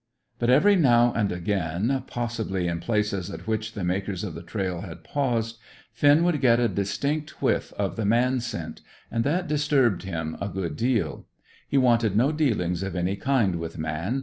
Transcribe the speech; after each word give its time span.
But 0.39 0.49
every 0.49 0.75
now 0.75 1.13
and 1.13 1.31
again, 1.31 2.03
possibly 2.07 2.65
in 2.67 2.79
places 2.79 3.29
at 3.29 3.45
which 3.45 3.73
the 3.73 3.83
makers 3.83 4.23
of 4.23 4.33
the 4.33 4.41
trail 4.41 4.81
had 4.81 5.03
paused, 5.03 5.59
Finn 5.93 6.23
would 6.23 6.41
get 6.41 6.59
a 6.59 6.67
distinct 6.67 7.39
whiff 7.39 7.71
of 7.73 7.97
the 7.97 8.05
man 8.05 8.39
scent, 8.39 8.81
and 9.11 9.23
that 9.25 9.47
disturbed 9.47 10.01
him 10.01 10.37
a 10.41 10.49
good 10.49 10.75
deal. 10.75 11.27
He 11.67 11.77
wanted 11.77 12.17
no 12.17 12.31
dealings 12.31 12.81
of 12.81 12.95
any 12.95 13.15
kind 13.15 13.57
with 13.57 13.77
man. 13.77 14.19